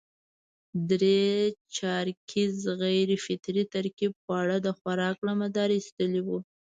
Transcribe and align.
درې 0.89 1.19
چارکیز 1.77 2.55
غیر 2.81 3.09
فطري 3.25 3.63
ترکیب 3.73 4.11
خواړه 4.21 4.57
د 4.61 4.67
خوراک 4.77 5.17
له 5.27 5.33
مداره 5.41 5.73
اېستلي 5.77 6.21
وو. 6.23 6.39